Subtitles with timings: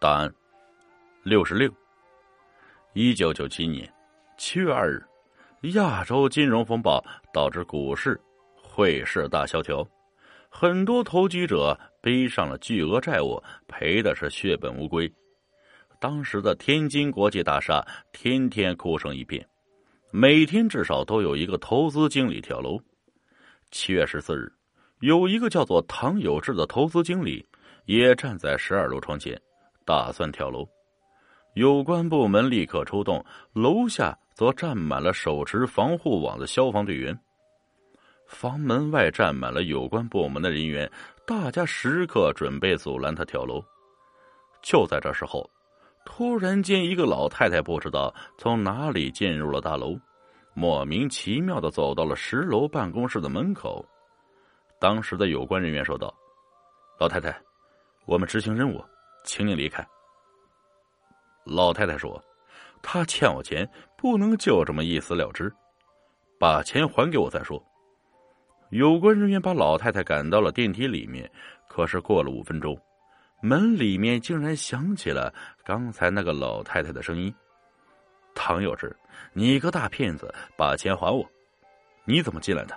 [0.00, 0.32] 答案：
[1.24, 1.68] 六十六。
[2.92, 3.92] 一九九七年
[4.36, 5.04] 七月二日，
[5.72, 8.20] 亚洲金融风暴导致股市、
[8.54, 9.84] 汇市大萧条，
[10.48, 15.12] 很多投机者背上了巨额债务，赔的是血本无归。
[15.98, 19.44] 当时的天津国际大厦天天哭声一片，
[20.12, 22.80] 每天至少都有一个投资经理跳楼。
[23.72, 24.52] 七月十四日，
[25.00, 27.44] 有一个叫做唐有志的投资经理
[27.84, 29.36] 也站在十二楼窗前，
[29.88, 30.68] 打算跳楼。
[31.54, 33.24] 有关部门立刻出动，
[33.54, 37.18] 楼下则站满了手持防护网的消防队员。
[38.26, 40.90] 房门外站满了有关部门的人员，
[41.26, 43.64] 大家时刻准备阻拦他跳楼。
[44.60, 45.48] 就在这时候。
[46.04, 49.94] 突然间，一个老太太不知道从哪里进入了大楼，
[50.54, 53.84] 莫名其妙的走到了十楼办公室的门口。
[54.80, 56.14] 当时的有关人员说道
[56.98, 57.38] ：“老太太，
[58.06, 58.82] 我们执行任务，
[59.24, 59.86] 请你离开。”
[61.44, 62.22] 老太太说
[62.82, 65.52] ：“他欠我钱，不能就这么一死了之，
[66.38, 67.62] 把钱还给我再说。”
[68.70, 71.30] 有关人员把老太太赶到了电梯里面，
[71.66, 72.78] 可是过了五分钟。
[73.40, 75.32] 门里面竟然响起了
[75.64, 77.32] 刚才那个老太太的声音
[78.34, 78.94] ：“唐有志，
[79.32, 81.24] 你个大骗子，把钱还我！
[82.04, 82.76] 你怎么进来的？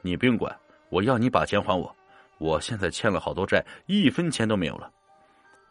[0.00, 0.58] 你不用管，
[0.88, 1.94] 我要你把钱还我！
[2.38, 4.90] 我现在欠了好多债，一分钱都没有了。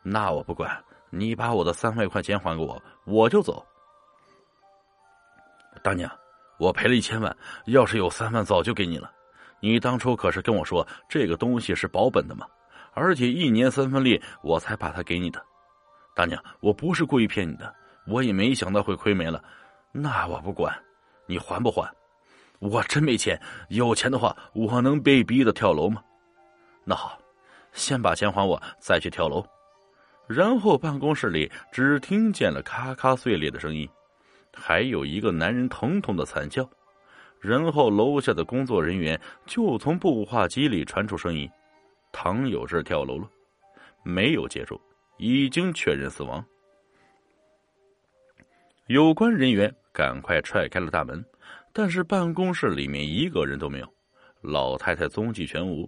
[0.10, 3.66] 那我不管，你把我的三万块钱还给我，我就走。
[5.84, 6.10] 大娘，
[6.58, 9.12] 我赔了一千万，要是有三万，早就给你了。
[9.60, 12.48] 你当初可是跟我说这个东西是保本的嘛？”
[12.96, 15.44] 而且一年三分利，我才把它给你的，
[16.16, 17.76] 大娘，我不是故意骗你的，
[18.08, 19.44] 我也没想到会亏没了。
[19.92, 20.74] 那我不管，
[21.26, 21.94] 你还不还？
[22.60, 26.02] 我真没钱，有钱的话，我能被逼的跳楼吗？
[26.86, 27.20] 那好，
[27.74, 29.46] 先把钱还我，再去跳楼。
[30.28, 33.88] 然后办公室里只听见了咔咔碎裂的声音，
[34.54, 36.70] 还有一个男人疼痛的惨叫。
[37.40, 41.50] 然后楼下的工作人员就从步话机里传出声音。
[42.12, 43.30] 唐有志跳楼了，
[44.04, 44.82] 没有接住，
[45.18, 46.44] 已经确认死亡。
[48.88, 51.24] 有关人员赶快踹开了大门，
[51.72, 53.94] 但是办公室里面一个人都没有，
[54.42, 55.88] 老太太踪迹全无。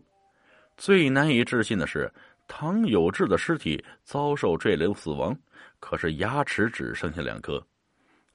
[0.77, 2.11] 最难以置信的是，
[2.49, 5.37] 唐有志的尸体遭受坠楼死亡，
[5.79, 7.63] 可是牙齿只剩下两颗，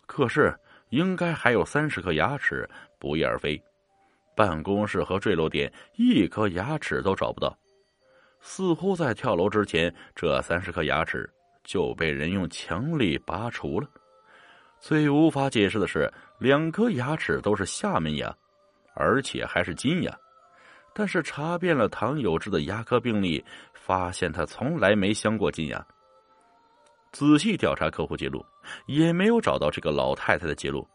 [0.07, 0.57] 可是
[0.91, 2.67] 应该还有三十颗牙齿，
[2.99, 3.61] 不翼而飞。
[4.37, 7.55] 办公室和坠楼点一颗牙齿都找不到。
[8.41, 11.29] 似乎在跳楼之前，这三十颗牙齿
[11.65, 13.89] 就被人用强力拔除了。
[14.79, 18.35] 最无法解释的是，两颗牙齿都是下门牙，
[18.95, 20.19] 而且还是金牙。
[20.95, 25.85] 但是查遍了唐有志的牙科病历，发现他从来没镶过金牙。
[27.11, 28.45] 仔细调查客户记录，
[28.87, 30.87] 也没有找到这个老太太的记录。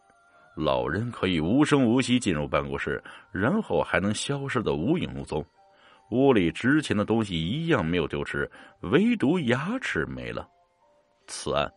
[0.56, 5.44] 老人可以无声无息进入办公室，然后还能消失的无影无踪。
[6.10, 8.50] 屋里值钱的东西一样没有丢失，
[8.80, 10.48] 唯独牙齿没了。
[11.26, 11.70] 此案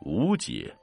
[0.00, 0.74] 无解。